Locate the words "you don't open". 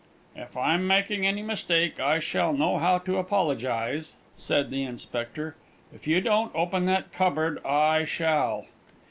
6.07-6.87